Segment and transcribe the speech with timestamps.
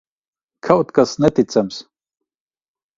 [0.67, 1.81] Kaut kas neticams!